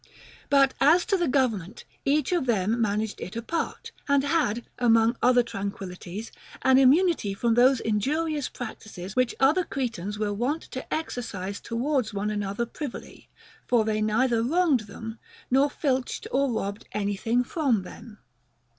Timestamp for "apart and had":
3.35-4.65